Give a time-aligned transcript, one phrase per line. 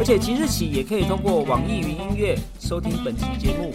[0.00, 3.70] 而且即日起也可以通过网易云音乐收听本期节目，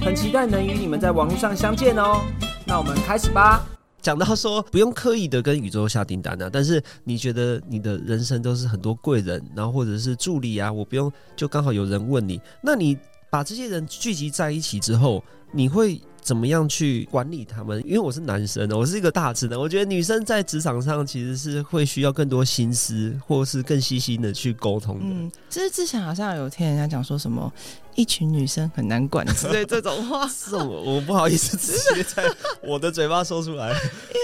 [0.00, 2.22] 很期待能与你们在网络上相见哦。
[2.66, 3.66] 那我们开始吧。
[4.00, 12.96] 讲到说不用刻意的跟宇宙下订单啊，但是你觉得你的人生都是很多贵人，然后或者是助理啊，我不用就刚好有人问你，那你
[13.28, 16.00] 把这些人聚集在一起之后，你会？
[16.28, 17.82] 怎么样去管理他们？
[17.86, 19.58] 因为我是男生，我是一个大直男。
[19.58, 25.06] 我觉得女生在职场上其实是会需要更多心思，或是更细心的去沟通的。
[25.06, 27.50] 嗯，其实之前好像有听人家讲说什么
[27.98, 32.24] 一群女生很难管之类这种话， 是我我不好意思直接在
[32.62, 33.74] 我的嘴巴说出来。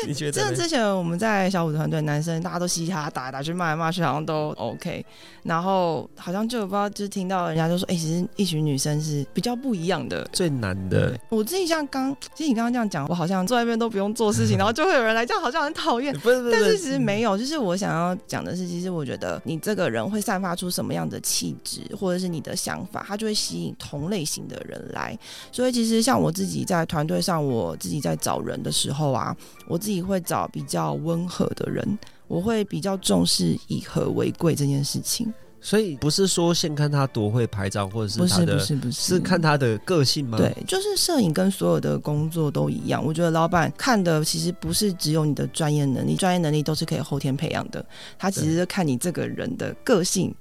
[0.07, 0.33] 你觉得？
[0.33, 5.05] 真的之前我们在小五团队，男生大家都嘻嘻哈哈打来打去骂来骂去，好像都 OK。
[5.43, 11.19] 然后好像就不知道，就是听到人家就说，哎，其实一群女生是比较不一样的，最难的。
[11.29, 11.85] 我自己像。
[11.89, 16.13] 刚，其实你刚刚这样讲，我好像坐在那边都不用做事情， 然后就会有人来，这样好像很讨厌。
[16.21, 25.19] 不是不是，但是其实没有，就是我想要讲的是，其实我觉得你这个人会散发出什么样的气质，或者是你的想法，他就会吸引同类型的人来。
[25.51, 31.99] 所以其实像我自己在团队上，我自己在找人的时候啊，我自己会找比较温和的人，
[32.29, 35.33] 我会比较重视以和为贵这件事情。
[35.61, 40.37] 所以不是说先看他多会拍照，或者是不是不是不是是看他的个性吗？
[40.37, 43.03] 对，就是摄影跟所有的工作都一样。
[43.03, 47.83] 我觉得老板看的其实不是只有你的专业能力，专业能力都是可以后天培养的。
[48.19, 50.35] 他其实是看你这个人的个性、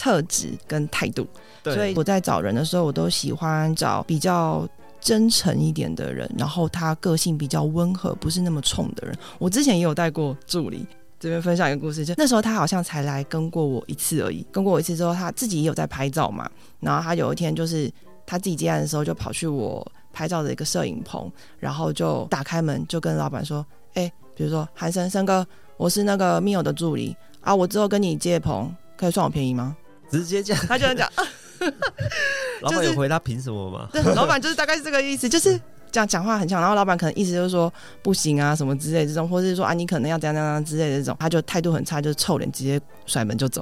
[0.00, 1.26] 特质跟态度。
[1.62, 4.66] 所以我在找人的时候，我都喜欢找比较
[4.98, 9.14] 真诚一点的人，然后他个性比较温和，不是那么冲的人。
[9.38, 10.86] 我之前也有带过助理。
[11.18, 16.50] 这边分享一个故事，就那时候他好像才来跟过我一次而已，跟过我一次之后，他自己也有在拍照嘛。
[16.80, 17.92] 然后他有一天就是
[18.24, 25.46] 他自己接案的时候，就跑去我拍照的一个摄影棚，然后就打开门就跟老板说：“哎，比如说韩生生哥，
[25.76, 29.76] 我是那个 Mio 的助理啊，我之后跟你接棚可以算我便宜吗？”
[30.10, 31.26] 直接这样，他就这样讲。
[32.62, 33.88] 老板有回他凭什么吗？
[33.92, 35.60] 对，老板就是大概是这个意思，就是。
[35.92, 43.60] 这样讲话很强，然后老板可能意思就是说不行啊什么之类这种，或者是说啊你可能要怎样怎样之类的这种，他就态度很差，就臭脸直接甩门就走。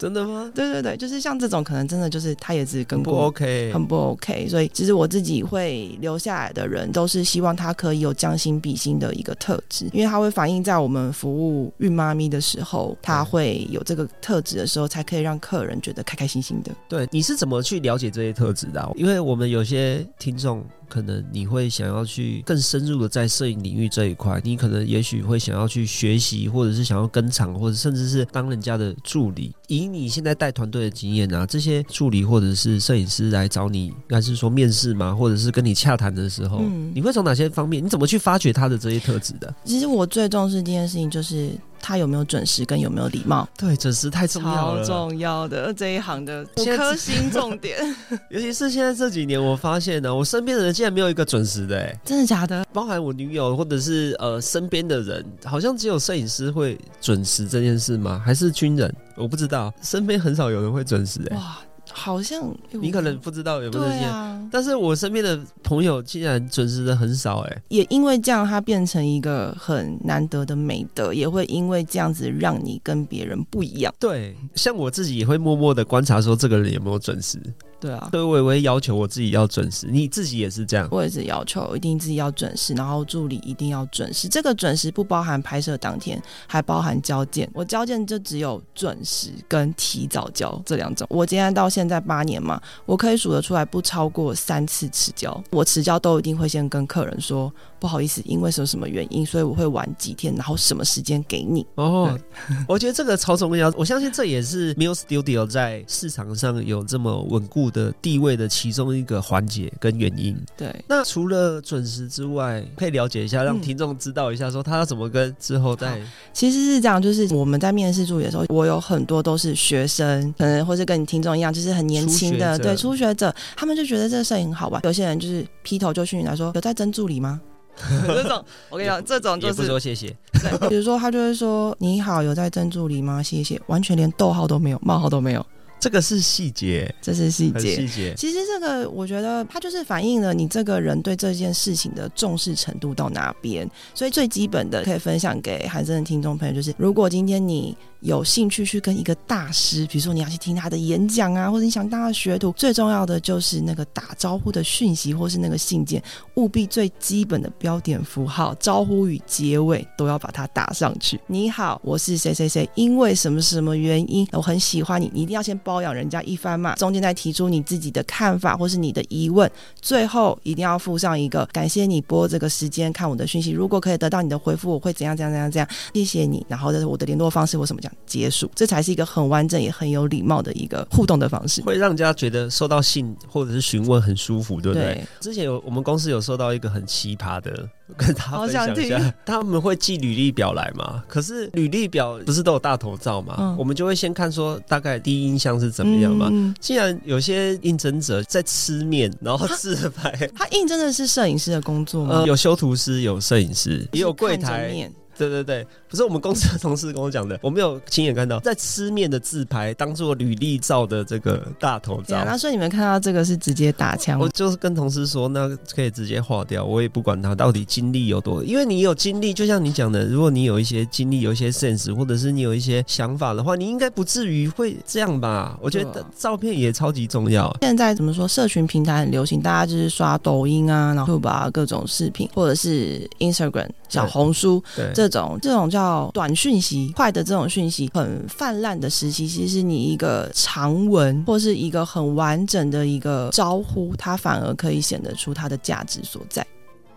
[0.00, 0.50] 真的吗？
[0.54, 4.48] 对对对，就是像这种可能真的就是他也是跟不 OK，很不 OK。
[4.48, 16.72] 所以其实我自己会留下来的人，都是希望他可以有将心比心的一个特质，因为他会反映在我们服务孕妈咪的时候，他会有这个特质的时候，才可以让客人觉得开开心心的。
[16.88, 18.90] 对，你是怎么去了解这些特质的？
[18.96, 20.64] 因为我们有些听众。
[20.90, 29.54] 可能你会想要去更深入的在摄影领域这一块，你可能也许会想要去学习，或者是想要跟场，或者甚至是当人家的助理。
[29.68, 35.14] 以你现在带团队的经验啊，这些助理或者是摄影师来找你，应该是说面试嘛？
[35.14, 36.60] 或者是跟你洽谈的时候，
[36.92, 37.82] 你会从哪些方面？
[37.82, 39.54] 你怎么去发掘他的这些特质的？
[39.64, 41.50] 其实我最重视这件事情就是。
[41.80, 43.48] 他有没有准时跟有没有礼貌？
[43.56, 47.78] 对，准时太重要了，重要的这一行的五颗星重点。
[48.30, 52.64] 尤其是现在这几年，我发现呢，我身边的人竟然没有一个准时的，哎，真的假的？
[52.72, 58.20] 包含我女友或者是呃身边的人，好像只有摄影师会准时这件事吗？
[58.24, 58.94] 还是军人？
[59.16, 61.36] 我不知道，身边很少有人会准时，哎。
[61.36, 61.58] 哇。
[61.92, 64.04] 好像你可能不知道有没有这些，
[64.50, 73.92] 但是我身边的朋友竟然准时的很少哎，也因为这样，它变成一个很难得的美德，也会因为这样子让你跟别人不一样。
[73.98, 77.38] 对，像我自己也会默默的观察，说这个人有没有准时。
[77.80, 80.86] 对啊，所以我会要求我自己要准时，你自己也是这样。
[80.90, 84.28] 我也是要求一定自己要准时，然后助理一定要准时。
[84.28, 87.50] 这个准时不包含拍摄当天，还包含交件。
[87.54, 91.06] 我交件就只有准时跟提早交这两种。
[91.10, 95.42] 我今天到现在八年嘛，我可以数得出来不超过三次迟交。
[95.50, 97.50] 我迟交都一定会先跟客人说
[97.80, 101.66] 不好意思，因为什么什么原因，所以我会晚几天，然后什么时间给你。
[101.76, 102.14] 哦，
[102.68, 103.72] 我觉得这个超重要。
[103.76, 107.70] 我相信这也是 Mill Studio 在市场上有这么稳固。
[107.70, 110.36] 的地位的其中一个环节跟原因。
[110.56, 116.00] 对，那除了准时之外，可以了解一下，让听众知道一下，说他要怎么跟之后再。
[116.32, 124.80] 其实是这样，就是我们在面试助理的时候，我有很多都是学生，可能或是跟你听众一样，就是很年轻的，对初学者，他们就觉得这个摄影很好玩。
[124.84, 127.40] 有些人就是劈头就去你来说，有在争助理吗？
[128.06, 130.14] 这种我跟你讲，这种就是说谢谢。
[130.68, 133.22] 比如说他就会说你好，有在争助理吗？
[133.22, 135.44] 谢谢，完全连逗号都没有，冒号都没有。
[135.78, 137.76] 这个是细节，这是细很节。
[137.76, 138.14] 细节。
[138.14, 143.66] 其实这个，我觉得它就是反映了你这个人对这件事情的重视程度到哪边。
[143.94, 156.02] 所以最基本的可以分享给韩生的听众朋友，就是如果今天你有兴趣去跟一个大师，比如说你要去听他的演讲啊，或者你想当他的学徒，最重要的就是那个打招呼的讯息或是那个信件，
[156.34, 161.20] 务必最基本的标点符号、招呼语结尾都要把它打上去。
[161.26, 169.50] 你好，我是谁谁谁，因为什么什么原因，我很喜欢你，你一定要先包养人家一番嘛，中间再提出你自己的看法或是你的疑问，
[169.80, 181.62] 最后一定要附上一个感谢你拨这个时间看我的讯息，如果可以得到你的回复，我会怎样怎样怎样怎样，谢谢你，然后这是我的联络方式或什么讲结束，这才是一个很完整也很有礼貌的一个互动的方式。
[181.62, 184.94] 会让人家觉得收到信或者是询问很舒服，对不对？
[184.94, 189.14] 对，之前有我们公司有收到一个很奇葩的，跟他好分享一下。
[189.24, 191.04] 他们会寄履历表来嘛？
[191.06, 193.36] 可是履历表不是都有大头照嘛？
[193.38, 196.28] 嗯我们就会先看说大概第一印象是怎么样嘛。
[196.32, 202.16] 嗯既然有些应征者在吃面，然后自拍，他应征的是摄影师的工作吗？
[202.16, 204.90] 呃，有修图师，有摄影师，也有柜台。
[205.20, 212.24] 面对对对，不是我们公司的同事跟我讲的， 我没有亲眼看到，在吃面的自拍当做履历照的这个大头照对啊，。
[212.26, 225.58] 那所以你们看到这个是直接打枪我就是跟同事说，那可以直接划掉，我也不管他到底经历有多，因为你有经历，就像你讲的，如果你有一些经历，有一些 sense，或者是你有一些想法的话，你应该不至于会这样吧？
[225.60, 227.54] 我觉得照片也超级重要。
[227.60, 228.26] 现在怎么说？
[228.26, 234.62] 社群平台很流行，大家就是刷抖音啊，然后把各种视频，或者是 Instagram、小红书，
[234.94, 246.46] 这种这种叫短讯息、快的这种讯息很泛滥的时期，其实你一个长文或是一个很完整的一个招呼，它反而可以显得出它的价值所在。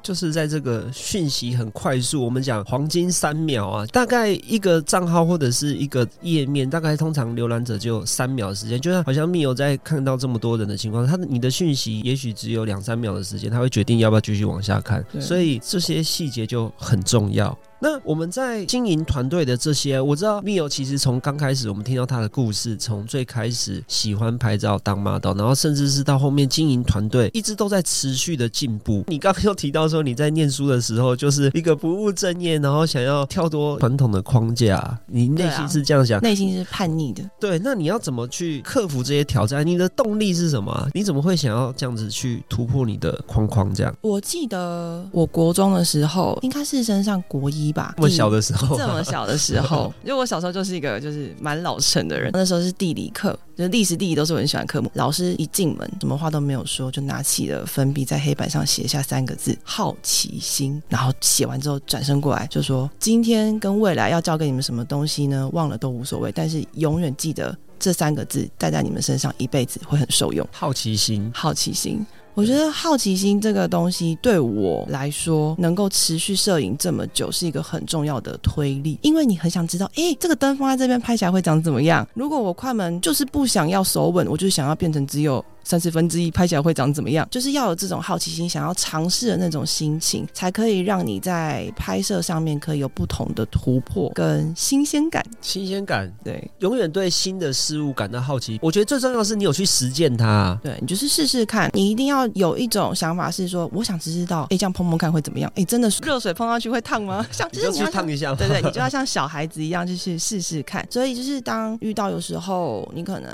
[0.04, 17.58] 就是在这个讯息很快速，我们讲黄金三秒啊，大概一个账号或者是一个页面，大概通常浏览者就有三秒的时间，就像好像密友在看到这么多人的情况，他的你的讯息也许只有两三秒的时间，他会决定要不要继续往下看，所以这些细节就很重要。
[17.84, 29.04] 那我们在经营团队的这些，我知道密友其实从刚开始我们听到他的故事，从最开始喜欢拍照当 model，然后甚至是到后面经营团队，一直都在持续的进步。
[29.08, 36.22] 你刚刚又提到说你在念书的时候就是一个不务正业，然后想要跳脱传统的框架，你内心是这样想？
[36.22, 37.22] 内心是叛逆的。
[37.38, 39.68] 对，那你要怎么去克服这些挑战？
[39.68, 40.88] 你的动力是什么啊？
[40.94, 43.76] 你怎么会想要这样子去突破你的框框？
[43.76, 54.90] 这样我记得我国中的时候，应该是升上国一吧，我小的时候，这么小的时候， 因为我小时候就是一个就是蛮老成的人，那时候是地理课，就是历史、地理都是我很喜欢科目。
[54.94, 65.50] 老师一进门，什么话都没有说，就拿起了粉笔在黑板上写下三个字“好奇心”，然后写完之后转身过来就说：“今天跟未来要教给你们什么东西呢？
[65.54, 71.32] 忘了都无所谓，但是永远记得这三个字，带在你们身上一辈子会很受用。”好奇心。
[71.34, 72.06] 好奇心。
[72.36, 82.08] 我觉得好奇心这个东西对我来说，能够持续摄影这么久是一个很重要的推力，因为你很想知道，诶，这个灯放在这边拍起来会长怎么样？
[82.16, 87.28] 如果我快门就是不想要手稳，我就想要变成只有三十分之一，拍起来会长怎么样？
[87.32, 95.26] 就是要有这种好奇心，想要尝试的那种心情，才可以让你在拍摄上面可以有不同的突破跟新鲜感。
[95.42, 98.60] 新鲜感，对永远对新的事物感到好奇。
[98.62, 100.58] 我觉得最重要的是你有去实践它。
[100.64, 105.52] 对，你就是试试看，你一定要有一种想法是说，我想知道，哎，这样碰碰看会怎么样？
[105.56, 107.26] 哎，真的热水碰上去会烫吗？
[107.32, 110.86] 像你就是你要烫一下，对对，你就要 像小孩子一样，就是试试看。
[110.90, 113.30] 所以就是当遇到有时候你可能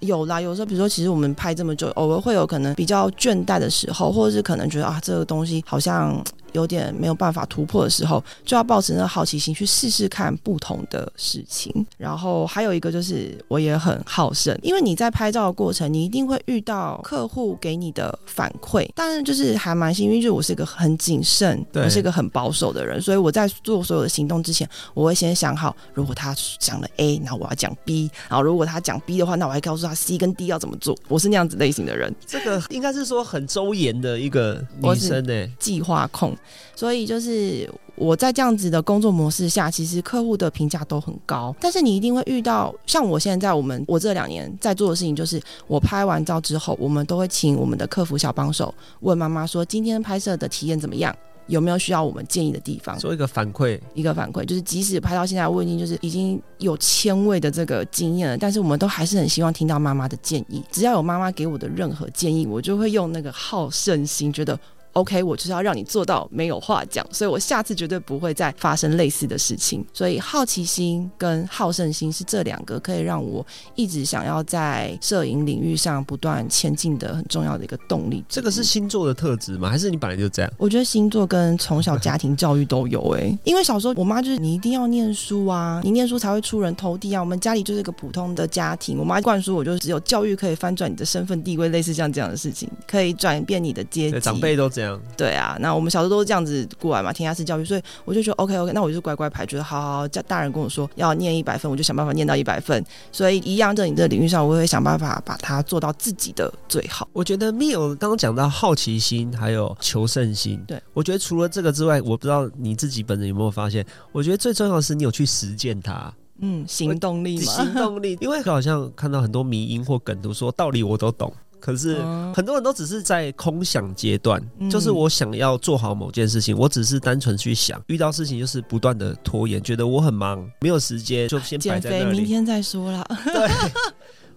[0.00, 6.18] 有啦，有时候比如说，其实我们拍这么久，偶尔会有可能比较倦怠的时候，或者是可能觉得啊，这个东西好像。
[6.52, 11.86] 有点没有办法突破的时候，就要抱持那个好奇心去试试看不同的事情。
[11.96, 30.96] 然后还有一个就是，我也很好胜，因为你在拍照的过程，你一定会遇到客户给你的反馈，但是就是还蛮幸运，就是我是一个很谨慎，对我是一个很保守的人，所以我在做所有的行动之前，我会先想好，如果他讲了 A，那我要讲 B，然后如果他讲 B 的话，那我还告诉他 C 跟 D 要怎么做。
[31.08, 36.36] 我是那样子类型的人，这个应该是说很周延的一个女生呢、计划控，
[36.74, 41.54] 所以就是我在这样子的工作模式下，其实客户的评价都很高。
[41.60, 51.14] 但是你一定会遇到，像我现在我们我这两年在做的事情，就是我拍完照之后，我们都会请我们的客服小帮手问妈妈说，今天拍摄的体验怎么样？
[51.46, 52.96] 有没有需要我们建议的地方？
[52.96, 60.62] 做一个反馈，一个反馈，就是即使拍到现在，我已经就是已经有千位的这个经验了，但是我们都还是很希望听到妈妈的建议。
[60.70, 64.56] 只要有妈妈给我的任何建议，我就会用那个好胜心，觉得
[64.92, 69.84] OK，我就是要让你做到没有话讲，所以我下次绝对不会再发生类似的事情。
[69.92, 73.44] 所以好奇心跟好胜心是这两个可以让我
[73.74, 78.24] 一直想要在摄影领域上不断前进的很重要的一个动力。
[78.28, 79.68] 这个是星座的特质吗？
[79.70, 80.52] 还是你本来就这样？
[80.58, 87.20] 我觉得星座跟从小家庭教育都有诶、因为小时候我妈就是你一定要念书啊，你念书才会出人头地啊。
[87.20, 94.20] 我们家里就是一个普通的家庭，我妈灌输我就只有教育可以翻转你的身份地位，类似像这样的事情，可以转变你的阶级。
[94.20, 95.00] 长辈都这样。
[95.16, 102.82] 对啊，那我们小时候都是这样子过来嘛，填鸭式教育，所以我就觉得 OK OK，那我就是乖乖排，觉得好好好，叫大人跟我说要念一百分，我就想办法念到一百分。
[103.12, 107.06] 所以一样在你这个领域上，我会想办法把它做到自己的最好。
[107.12, 110.62] 我觉得 Mio 刚刚讲到好奇心，还有求胜心。
[110.66, 118.16] 对，我觉得除了这个之外，我不知道你自己本人有没有发现，我觉得最重要的是你有去实践它，嗯，行动力嘛，行动力。
[118.20, 132.18] 因为好像看到很多迷音或梗图说道理我都懂，可是嗯很多人都只是在空想阶段，嗯就是我想要做好某件事情，我只是单纯去想，遇到事情就是不断的拖延，觉得我很忙，没有时间，就先摆减肥在那里。
[132.18, 133.06] 明天再说啦。
[133.24, 133.48] 对，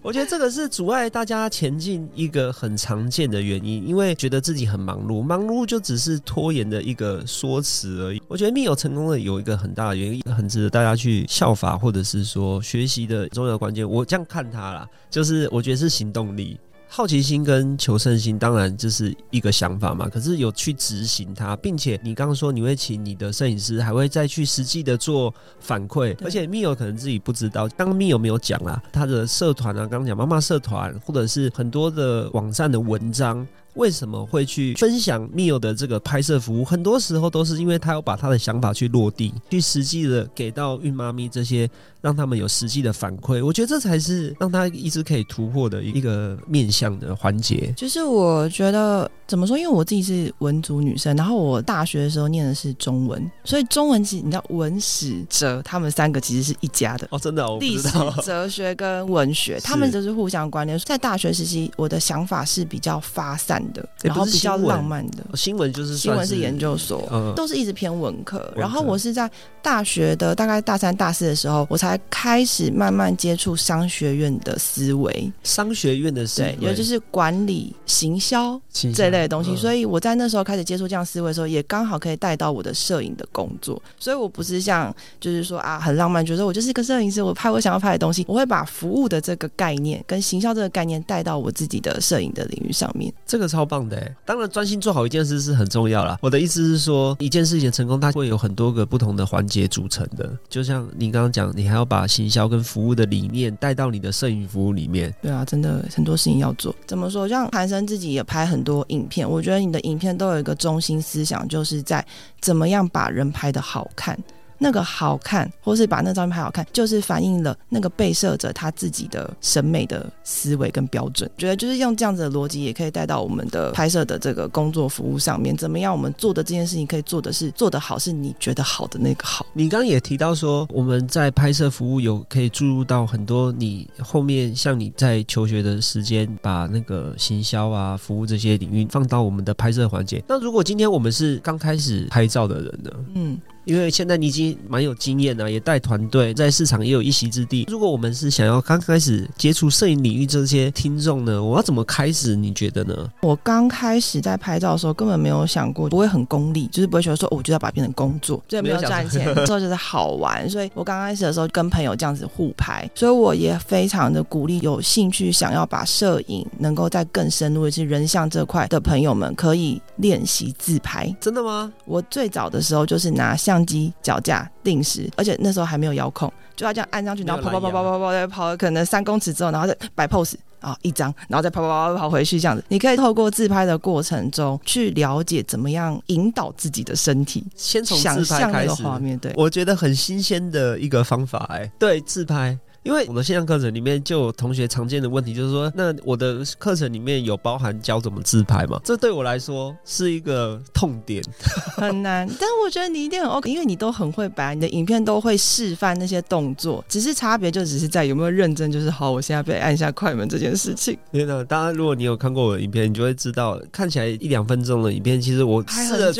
[0.01, 8.21] 我觉得这个是阻碍大家前进一个很常见的原因，因为觉得自己很忙碌，忙碌就只是拖延的一个说辞而已。
[8.27, 13.89] 我觉得密友成功的有一个很大的原因，很值得大家去效法，或者是说学习的重要关键。
[13.89, 16.59] 我这样看他啦，就是我觉得是行动力。
[16.95, 33.47] 好奇心跟求胜心当然就是一个想法嘛，可是有去执行它，并且你刚刚说你会请你的摄影师，还会再去实际的做反馈，而且密友可能自己不知道，刚刚密友没有讲啦，他的社团啊，刚刚讲妈妈社团，或者是很多的网站的文章。
[33.73, 36.63] 为什么会去分享密友的这个拍摄服务？
[36.63, 41.67] 很多时候都是因为他要把他的想法去落地，去实际的给到孕妈咪这些，
[42.03, 43.43] 让他们有实际的反馈。
[43.43, 47.73] 我觉得这才是让他一直可以突破的一个面向的环节。
[47.77, 57.07] 就是我觉得怎么说，因为我自己是文族女生，然后我大学的时候念的是中文，所以中文其实你知道文史哲他们三个其实是一家的。
[57.09, 57.89] 哦，真的、哦，历史。、
[58.21, 60.77] 哲学跟文学，他们就是互相关联。
[60.79, 65.23] 在大学时期，我的想法是比较发散的，诶然后比较浪漫的。
[65.31, 68.23] 哦新闻就是算新闻是研究所，嗯都是一直偏文科。
[68.39, 69.29] 科然后我是在
[69.61, 79.55] 大学的大概大三、大四的时候，我才开始慢慢接触商学院的思维，商学院的思维，也就是管理、行销是这类的东西。
[79.55, 83.81] 所以以我在那时候开始接触这样思维的时候，也刚好可以带到我的摄影的工作。
[83.99, 93.13] 所以我不是像就是说啊很浪漫，觉得我就是一个摄影师，我拍我想要拍的东西，我会把服务的这个概念跟行销这个概念带到我自己的摄影的领域上面。
[93.25, 94.15] 这个超棒的哎。
[94.25, 96.17] 当然，专心做好一件事是很重要啦。
[96.21, 100.31] 我的意思是说，一件事情的成功，它会有很多个不同的环节组成的。
[100.47, 105.13] 就像你刚刚讲，你还要把行销跟服务的理念带到你的摄影服务里面。
[105.21, 106.75] 对啊，真的很多事情要做。
[106.85, 107.27] 怎么说？
[107.27, 112.05] 像韩生自己也拍很多影片，我觉得你的影片都有一个中心思想，就是在
[112.41, 114.17] 怎么样把人拍的好看。
[114.57, 121.29] 那个好看，或是把那照片拍好看，就是反映了那个被摄者他自己的审美的思维跟标准。
[121.37, 125.55] 觉得就是用这样子的逻辑，也可以带到我们的拍摄的这个工作服务上面。
[125.55, 129.45] 怎么样，我们做的这件事情可以做的是做得好，是你觉得好的那个好。
[129.53, 140.23] 你刚刚也提到说，我们在拍摄服务有可以注入到很多你后面像你在求学的时间，把那个行销啊、服务这些领域放到我们的拍摄环节。
[140.27, 142.91] 那如果今天我们是刚开始拍照的人呢？
[143.15, 147.65] 嗯，因为现在你已经蛮有经验了，也带团队，在市场也有一席之地。
[147.69, 152.35] 如果我们是想要刚开始接触摄影领域这些听众呢，我要怎么开始？
[152.35, 152.93] 你觉得呢？
[153.21, 160.49] 我刚开始在拍照的时候，根本没有想过不会很功利，就是不会觉得说、哦、我就要把它变成工作，就，没有赚钱，之后就是好玩。
[160.49, 171.13] 所以我刚开始的时候跟朋友这样子互拍，所以我也非常的鼓励有兴趣想要把摄影能够在更深入的是人像这块的朋友们，可以练习自拍。
[171.19, 171.71] 真的吗？
[171.85, 198.79] 我最早的时候就是拿相机脚架定时而且那时候还没有遥控就要这样按上去然后跑跑跑跑跑跑跑跑可能三公尺之后然后再摆 pose 啊一张然后再跑跑跑跑回去这样子你可以透过自拍的过程中去了解怎么样引导自己的身体先从想象的画面对我觉得很新鲜的一个方法哎对自拍因为我的线上课程里面就有同学常见的问题，就是说，那我的课程里面有包含教怎么自拍吗？
[198.83, 201.23] 这对我来说是一个痛点。
[201.77, 202.27] 很难。
[202.39, 210.97] 但我觉得你一定很 OK，因为你都很会摆，你的影片都会示范那些动作，只是差别就只是在有没有认真，就是好，我现在被按下快门这件事情。
[211.13, 216.11] 真的，当然，如果你有看过我的影片，你就会知道，看起来一两分钟的影片，其实我拍试了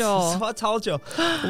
[0.54, 0.98] 超久，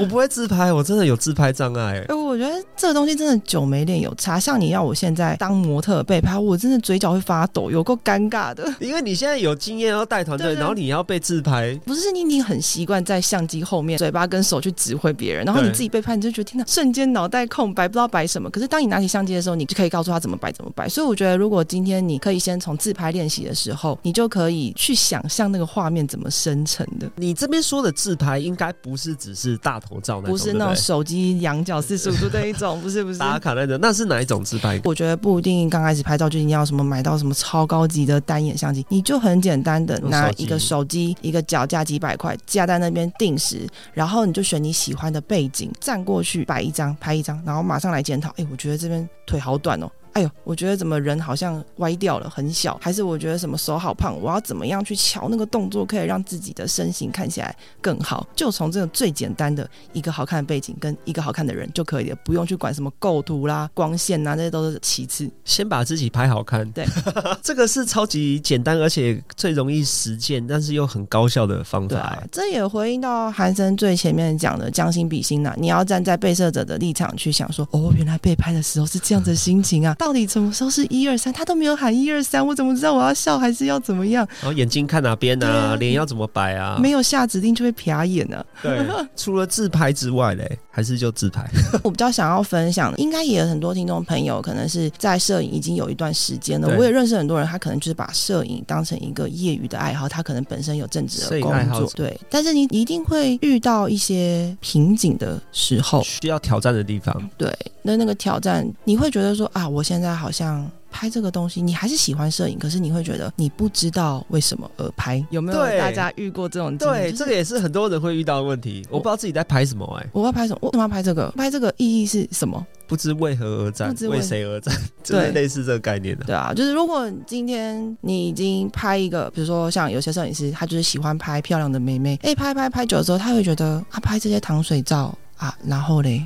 [0.01, 2.05] 我不会自拍，我真的有自拍障碍。
[2.09, 4.41] 哎，我觉得这个东西真的久没练有差。
[4.41, 8.65] 像你要我现现在当模特被拍，我真的嘴角会发抖，有够尴尬的。
[8.81, 18.49] 因为你现在有经验要带团队，然后你要被自拍，不是你，你很习惯在相机后面，嘴巴跟手去指挥别人，然后你自己被拍，你就觉得天哪，瞬间脑袋空白，不知道摆什么。
[18.49, 20.89] 可是当你拿起相机的时候，你就可以告诉他怎么摆，怎么摆。
[20.89, 33.19] 所以我觉得，如果今天你可以先从自拍练习的时候，你就可以去想象那个画面怎么生成的，你这边说的自拍应该不是只是大头照那种，不是那种手机仰角四十五度那一种，不是不是。
[33.19, 34.81] 打卡那种，那是哪一种自拍？
[34.85, 49.91] 我觉得不一定刚开始拍照就一定要什么买到什么超高级的单眼相机，你就很简单的拿一个手机，一个脚架几百块架在那边定时，然后你就选你喜欢的背景，站过去摆一张拍一张，然后马上来检讨，哎，我觉得这边腿好短哦。
[50.15, 58.25] 哎呦，我觉得怎么人好像歪掉了，很小，还是我觉得什么手好胖，我要怎么样去瞧那个动作，可以让自己的身形看起来更好？
[58.37, 65.29] 就从这个最简单的一个好看的背景跟一个好看的人就可以了，不用去管什么构图啦、光线啊，这些都是其次。
[65.45, 66.87] 先把自己拍好看，对，
[67.43, 81.33] 这个是超级简单而且最容易实践，但是又很高效的方法这也回应到韩森最前面讲的将心比心呐、你要站在被摄者的立场去想说，哦，原来被拍的时候是这样子的心情啊，到底什么时候是一二三？
[81.33, 84.29] 他都没有喊一二三，我怎么知道我要笑还是要怎么样？
[84.43, 86.77] 然后眼睛看哪边对啊，啊脸要怎么摆啊？
[86.79, 91.43] 没有下指令就会瞟眼呢、对， 除了自拍之外嘞，还是就自拍。
[91.83, 96.69] 我比较想要分享的，应该也有很多听众朋友可能是在摄影已经有一段时间了。
[96.77, 102.15] 我也认识很多人，他可能就是把摄影当成一个业余的爱好，他可能本身有正职的工作对。
[102.29, 110.71] 但是你一定会遇到一些瓶颈的时候，需要挑战的地方，对，那那个挑战，你会觉得说啊，我现在好像。
[110.97, 116.79] 拍这个东西，你还是喜欢摄影，可是你会觉得你不知道为什么而拍，有没有大家遇过这种？
[116.79, 118.87] 对，就是这个也是很多人会遇到的问题。
[118.89, 120.59] 我不知道自己在拍什么，哎，我要拍什么？
[120.63, 121.29] 我为什么要拍这个？
[121.33, 122.65] 拍这个意义是什么？
[122.87, 124.73] 不知为何而战不知，为为谁而战，
[125.03, 126.27] 就是类似这个概念的。
[126.27, 136.25] 对啊，就是如果今天你已经拍一个，比如说像有些摄影师，他就是喜欢拍漂亮的妹妹，哎，拍拍拍久了之后，他会觉得他，拍这些糖水照啊，然后嘞，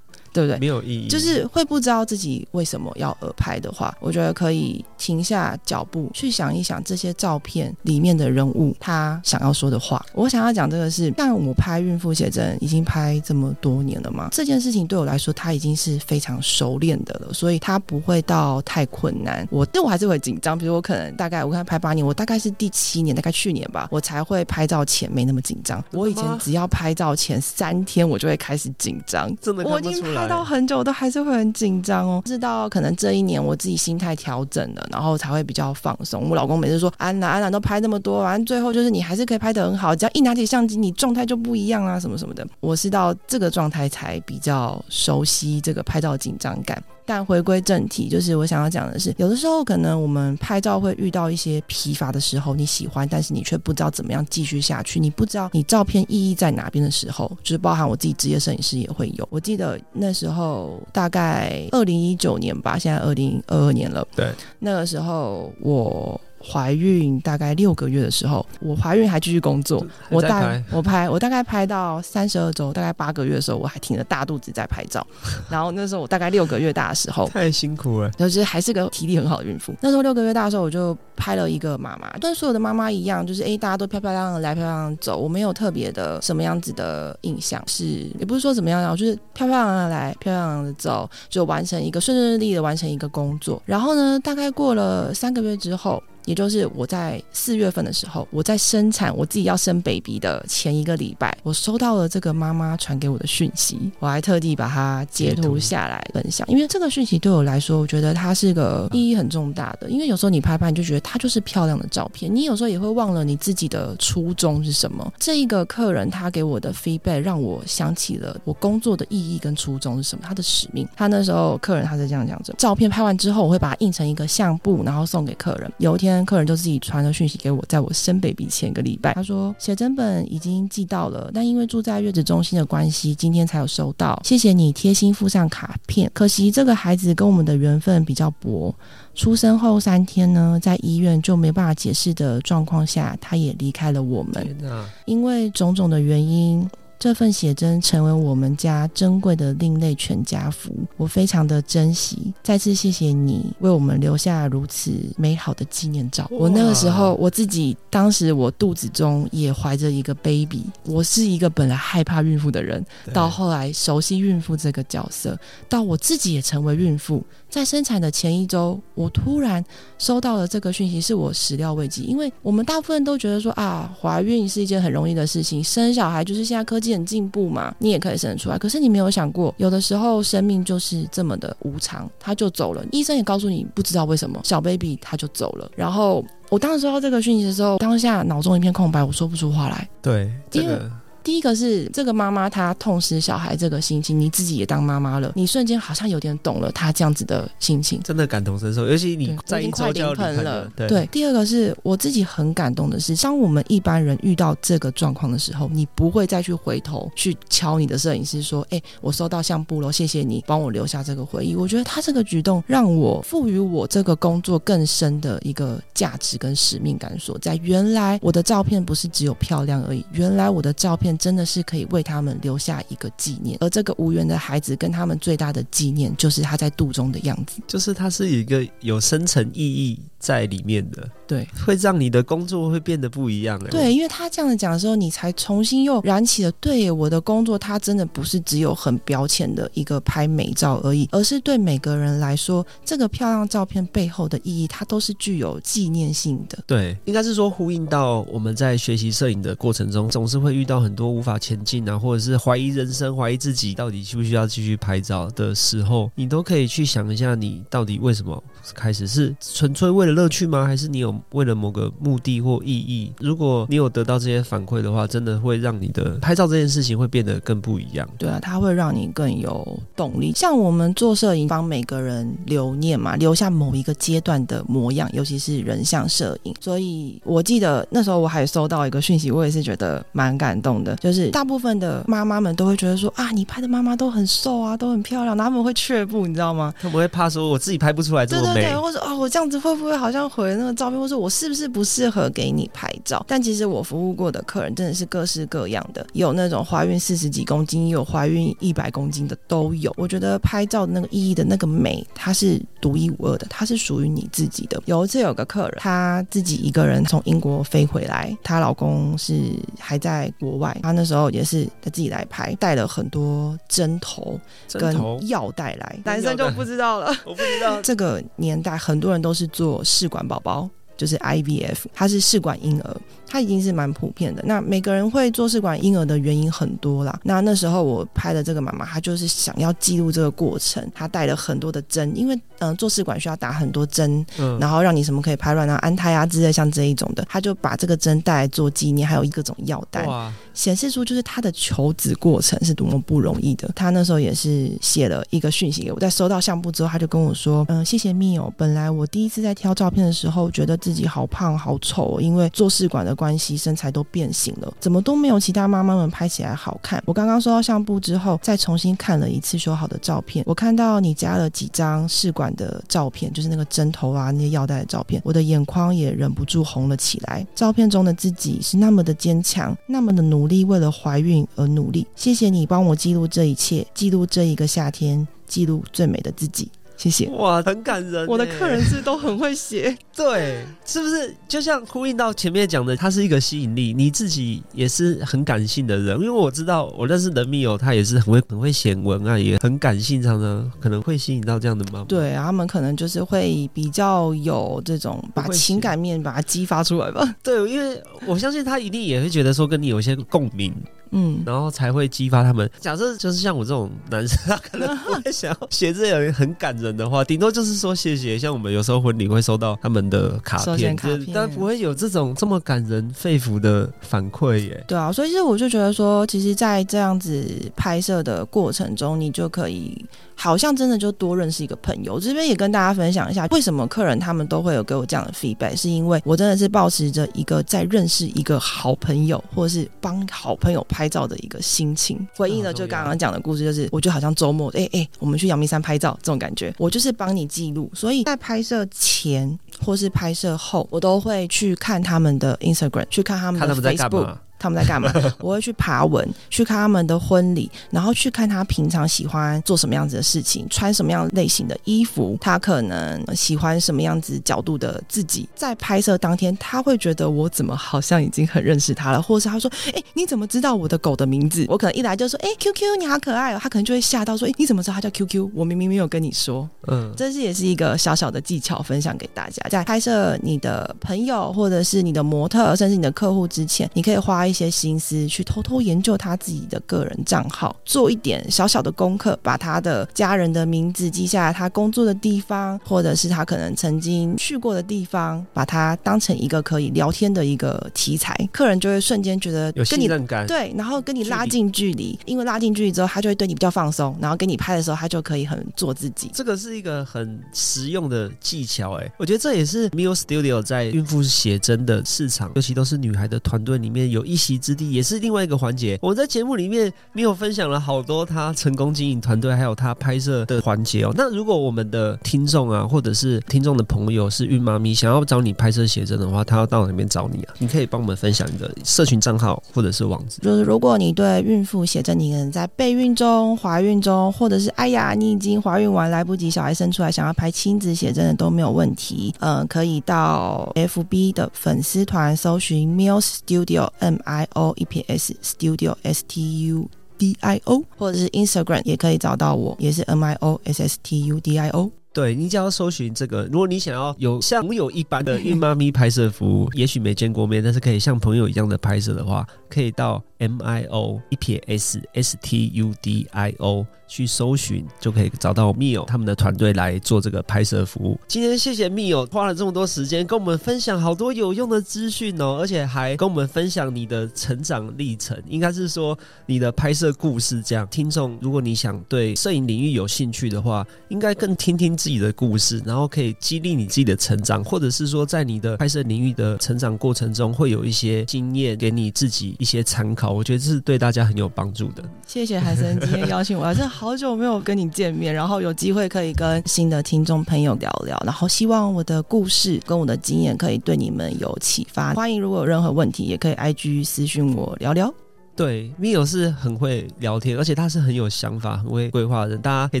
[0.34, 0.58] 对不对？
[0.58, 10.04] 没有意义，就是会不知道自己为什么要耳拍的话，我觉得可以停下脚步去想一想这些照片里面的人物他想要说的话。
[10.12, 19.46] 我想要讲这个是，像我拍孕妇写真已经拍这么多年了嘛，这件事情对我来说，它已经是非常熟练的了，所以它不会到太困难。
[19.52, 25.82] 我但我还是会紧张，比如我可能大概我看拍八年，我大概是第七年，大概去年吧，我才会拍照前没那么紧张。
[25.92, 29.32] 我以前只要拍照前三天，我就会开始紧张。
[29.40, 30.23] 真的看不出来。
[30.28, 32.22] 到很久，都还是会很紧张哦。
[32.24, 36.28] 直到可能这一年我自己心态调整了，然后才会比较放松。
[36.30, 46.82] 我老公每次说：“安娜，安娜都拍那么多，反正最后就是你还是可以拍得很好，只要一拿起相机，你状态就不一样啊，什么什么的。”我是到这个状态才比较熟悉这个拍照紧张感。
[47.06, 59.28] 但回归正题，就是我想要讲的是，有的时候可能我们拍照会遇到一些疲乏的时候，你喜欢，但是你却不知道怎么样继续下去，你不知道你照片意义在哪边的时候，就是包含我自己职业摄影师也会有。
[59.30, 66.20] 我记得那时候大概二零一九年吧，现在二零二二年了，对，那个时候我。
[66.46, 75.06] 怀孕大概六个月的时候，我怀孕还继续工作，我大我拍我大概拍到三十二周，大概八个月的时候，我还挺着大肚子在拍照。
[75.48, 78.10] 然后那时候我大概六个月大的时候，太辛苦了。
[78.10, 79.74] 就是还是个体力很好的孕妇。
[79.80, 87.84] 那时候六个月大的时候，我就拍了一个妈妈，跟所有的妈妈一样，就是诶，大家都漂漂亮亮的来，漂漂亮亮地走，我没有特别的什么样子的印象，是
[88.18, 93.62] 也不是说怎么样，然后就是漂漂亮亮的来，漂漂亮亮的走，就完成一个顺顺利利的完成一个工作。
[93.64, 96.02] 然后呢，大概过了三个月之后。
[96.24, 109.90] 也就是我在四月份的时候，我在生产我自己要生 baby 的前一个礼拜，我收到了这个妈妈传给我的讯息，我还特地把它截图下来分享，因为这个讯息对我来说，我觉得它是个意义很重大的。
[109.90, 115.12] 因为有时候你拍拍，你就觉得它就是漂亮的照片，你有时候也会忘了你自己的初衷是什么。
[115.18, 120.86] 这一个客人他给我的 feedback 让我想起了我工作的意义跟初衷是什么，他的使命。
[120.96, 125.72] 他那时候客人他是这样讲着，照片拍完之后，我会把它印成一个相簿，然后送给客人。
[125.78, 134.20] 有一天客人就自己传了讯息给我，在我生 baby 前一个礼拜，他说写真本已经寄到了，但因为住在月子中心的关系，今天才有收到。
[134.22, 138.74] 谢谢你贴心附上卡片，可惜这个孩子跟我们的缘分比较薄。
[139.14, 144.56] 出生后三天呢，在医院就没办法解释的状况下，他也离开了我们。
[145.04, 146.68] 因为种种的原因，
[147.04, 152.32] 这份写真成为我们家珍贵的另类全家福，我非常的珍惜。
[152.42, 156.26] 再次谢谢你为我们留下如此美好的纪念照。
[156.30, 165.38] 我那个时候我自己当时我肚子中也怀着一个 baby，我是一个本来害怕孕妇的人，到后来熟悉孕妇这个角色，
[165.68, 167.22] 到我自己也成为孕妇，
[167.54, 169.64] 在生产的前一周，我突然
[169.96, 172.02] 收到了这个讯息，是我始料未及。
[172.02, 178.58] 因为我们大部分都觉得说啊，怀孕是一件很容易的事情，生小孩就是现在科技很进步嘛，你也可以生得出来。
[178.58, 182.84] 可是你没有想过，有的时候生命就是这么的无常，他就走了。
[182.90, 185.70] 医生也告诉你，不知道为什么小 baby 他就走了。
[185.76, 189.88] 然后我当时收到这个讯息的时候，当下脑中一片空白，我说不出话来。
[190.02, 190.90] 对，这因为个
[191.24, 198.00] 第一个是这个妈妈她痛失小孩这个心情，你自己也当妈妈了，你瞬间好像有点懂了她这样子的心情。
[198.04, 200.72] 真的感同身受，尤其你对在快周就要离开临盆了。
[200.76, 217.56] 对对，第二个是我自己很感动的是，当我们一般人遇到这个状况的时候，你不会再去回头去敲你的摄影师说：“哎、我收到相簿了，谢谢你帮我留下这个回忆。”我觉得他这个举动让我赋予我这个工作更深的一个价值跟使命感所在。
[217.62, 223.56] 原来我的照片不是只有漂亮而已，原来我的照片真的是可以为他们留下一个纪念。
[223.60, 227.60] 而这个无缘的孩子跟他们最大的纪念，就是他在肚中的样子。
[227.66, 233.58] 就是他是一个有深层意义在里面的，对，会让你的工作会变得不一样。
[233.66, 246.58] 哎，对，因为他这样子讲的时候，你才重新又燃起了对我的工作，它真的不是只有很标签的一个拍美照而已，而是对每个人来说，这个漂亮照片背后的意义，它都是具有纪念性的。
[246.66, 258.42] 对，应该是说呼应到我们在学习摄影的过程中，总是会遇到很多无法前进啊，或者是怀疑人生、怀疑自己到底需不需要继续拍照的时候，你都可以去想一下，你到底为什么
[258.74, 260.64] 开始是纯粹为了乐趣吗？
[260.64, 263.12] 还是你有为了某个目的或意义？
[263.18, 268.08] 如果你有得到这些反馈的话，真的会让你的拍照这件事情会变得更不一样。
[268.16, 270.32] 对啊，它会让你更有动力。
[270.34, 276.54] 像我们做摄影，帮每个人留念嘛，留下某一个阶段的模样，尤其是人像摄影。
[276.60, 286.72] 所以我记得那时候我还收到一个讯息，我也是觉得蛮感动的，就是大部分的妈妈们都会觉得说啊，你拍的妈妈都很瘦啊，都很漂亮，然后他们会却步，你知道吗？
[286.80, 293.24] 他们会怕说我自己拍不出来这么美，或者哦，我这样子会不会好像毁了那个照片，或者我是不是不适合给你拍照？
[293.28, 299.92] 但其实我服务过的客人真的是各式各样的，有那种怀孕四十几公斤，也有怀孕一百公斤的都有。
[299.96, 304.80] 我觉得拍照的那个意义的那个美，它是独一无二的，它是属于你自己的。
[304.86, 314.38] 有一次有个客人，她自己一个人从英国飞回来，她老公是还在国外，她那时候也是她自己来拍，带了很多针头
[314.72, 314.94] 跟
[315.28, 317.06] 药带来，男生就不知道了。
[317.24, 317.80] 我不知道。
[317.82, 322.96] 这个年代很多人都是做试管宝宝，就是 IVF，它是试管婴儿，
[323.34, 324.40] 它已经是蛮普遍的。
[324.46, 327.18] 那每个人会做试管婴儿的原因很多啦。
[327.24, 340.06] 那那时候我拍的这个妈妈，她就是想要记录这个过程，她带了很多的针，因为嗯、呃做试管需要打很多针，嗯，然后让你什么可以排卵啊、安胎啊之类像这一种的，她就把这个针带来做纪念，还有各种药袋。
[340.52, 343.68] 显示出就是她的求子过程是多么不容易的。
[343.74, 348.52] 她那时候也是写了一个讯息给我，在收到相簿之后，她就跟我说：“嗯、谢谢密友。
[348.56, 357.02] 本来我第一次在挑照片的时候，觉得自己好胖好丑哦，因为做试管的关关系，身材都变形了，怎么都没有其他妈妈们拍起来好看。
[357.06, 367.46] 我刚刚收到相簿之后，再重新看了一次修好的照片，我看到你加了几张试管的照片，就是那个针头啊、那些药袋的照片，我的眼眶也忍不住红了起来。
[367.54, 372.06] 照片中的自己是那么的坚强，那么的努力，为了怀孕而努力。
[372.14, 376.70] 谢谢你帮我记录这一切，记录这一个夏天，记录最美的自己。
[376.96, 377.26] 谢谢。
[377.30, 378.26] 哇，很感人。
[378.26, 392.04] 我的客人是都很会写， 对，是不是就像呼应到前面讲的，它是一个吸引力，你自己也是很感性的人，因为我知道我认识的密友，他也是很会很会写文案，也很感性，常常可能会吸引到这样的妈妈。
[392.04, 397.34] 对啊，他们可能就是会比较有这种把情感面把它激发出来吧。
[397.42, 400.72] 对，因为我相信他一定也会觉得说跟你有一些共鸣，
[401.10, 402.68] 嗯，然后才会激发他们。
[402.80, 408.38] 假设就是像我这种男生， 他可能不会想要写这种很感人的话，顶多就是说谢谢。
[408.38, 410.96] 像我们有时候婚礼会收到他们的卡片
[411.32, 414.84] 但不会有这种这么感人肺腑的反馈耶。
[414.88, 422.18] 对啊，所以其实我就觉得说，其实，在这样子拍摄的过程中，你就可以好像真的就多认识一个朋友。
[422.18, 432.24] 这边也跟大家分享一下，为什么客人他们都会有给我这样的 feedback，是因为我真的是保持着一个在认识一个好朋友，或者是帮好朋友拍照的一个心情。
[432.36, 437.90] 回应了就刚刚讲的故事，就是我就好像周末，哎、哎、我们去阳明山拍照这种感觉，我就是帮你记录。
[437.92, 444.36] 所以在拍摄前或是拍摄后，我都会去看他们的 Instagram，去看他们的 Facebook。
[444.64, 444.64] 嘛？
[444.64, 455.48] 他们在干嘛， 我会去爬文，去看他们的婚礼，然后去看他平常喜欢做什么样子的事情，穿什么样类型的衣服，他可能喜欢什么样子角度的自己。
[455.54, 465.50] 在拍摄当天，他会觉得我怎么好像已经很认识他了，或是他说：“哎，你怎么知道我的狗的名字？”我可能一来就说：“哎，QQ，你好可爱哦。”他可能就会吓到说：“哎，你怎么知道他叫 QQ？
[465.54, 496.30] 我明明没有跟你说。”嗯，这是也是一个小小的技巧分享给大家，在拍摄你的朋友或者是你的模特，甚至你的客户之前，你可以花一些心思去偷偷研究他自己的个人账号，做一点小小的功课，把他的家人的名字记下来，他工作的地方，或者是他可能曾经去过的地方，把它当成一个可以聊天的一个题材，客人就会瞬间觉得有信任感，对，然后跟你拉近距离，因为拉近距离之后，他就会对你比较放松，然后给你拍的时候，他就可以很做自己。
[496.32, 505.98] 这个是一个很实用的技巧，哎，我觉得这也是 Mio Studio 在孕妇写真的市场，尤其都是女孩的团队里面有一席之地，也是另外一个环节。
[506.02, 511.12] 我在节目里面没有分享了好多他成功经营团队，还有他拍摄的环节哦。
[511.16, 517.54] 那如果我们的听众啊，或者是听众的朋友是孕妈咪，想要找你拍摄写真的话，他要到哪边找你啊？
[517.58, 520.42] 你可以帮我们分享你的社群账号或者是网址。
[520.42, 529.34] 就是如果你对孕妇写真，你可能在备孕中、怀孕中，或者是哎呀，你已经怀孕完来不及，小孩生出来，想要拍亲子写真的都没有问题。
[529.40, 537.36] 嗯，可以到 FB 的粉丝团搜寻 Mill Studio M I O E P S Studio S T U D
[537.40, 541.90] I O，或者是 Instagram 也可以找到我，也是 M I O S S T U D I O。
[542.12, 553.84] 对你只要搜寻这个，如果你想要有像朋友一般的孕妈咪拍摄服务， 也许没见过面，但是可以像朋友一样的拍摄的话，可以到 M I O 一撇 S S T U D I O。
[554.06, 558.18] 去搜寻就可以找到密友他们的团队来做这个拍摄服务。
[558.28, 567.62] 今天谢谢密友花了这么多时间跟我们分享好多有用的资讯哦，而且还跟我们分享你的成长历程，应该是说你的拍摄故事。
[567.62, 580.30] 这样，听众如果你想对摄影领域有兴趣的话，应该更听听自己的故事，然后可以激励你自己的成长，或者是说在你的拍摄领域的成长过程中会有一些经验给你自己一些参考。
[580.32, 582.04] 我觉得这是对大家很有帮助的。
[582.26, 584.14] 谢谢海森今天邀请我，这好。
[584.16, 592.14] 久没有跟你见面，然后有机会可以跟新的听众朋友聊聊，然后希望我的故事跟我的经验可以对你们有启发。
[592.14, 595.12] 欢迎如果有任何问题，也可以 IG 私信我聊聊。
[595.56, 599.60] 对，Mio 是很会聊天，而且他是很有想法、很会规划的人。
[599.60, 600.00] 大家可以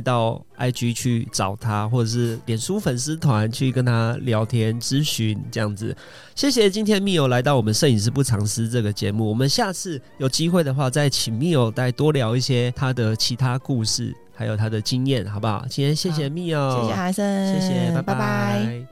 [0.00, 5.96] 到 IG 去找他，或者是脸书粉丝团去跟他聊天咨询这样子。
[6.34, 9.28] 谢谢今天 Mio 来到我们摄影师不藏私这个节目。
[9.28, 15.64] 我们下次有机会的话，再请 Mio 再多聊一些他的其他故事，还有他的经验，好不好？
[15.70, 18.86] 今天谢谢 Mio，谢谢韩生，谢谢，拜拜。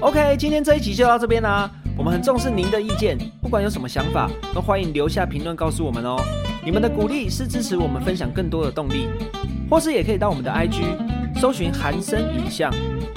[0.00, 1.70] OK，今天这一集就到这边啦。
[1.96, 6.16] 我们很重视您的意见，不管有什么想法，都欢迎留下评论告诉我们哦。
[6.64, 9.08] 你们的鼓励是支持我们分享更多的动力，
[9.70, 10.82] 或是也可以到我们的 IG
[11.40, 12.72] 搜寻韩生影像，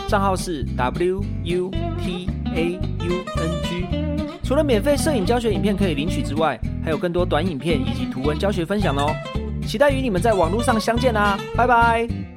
[0.08, 3.86] 账号是 W U T A U N G。
[4.44, 9.12] 除了免费摄影教学影片可以领取之外，还有更多短影片以及图文教学分享哦。
[9.66, 12.35] 期待与你们在网络上相见啦，拜拜。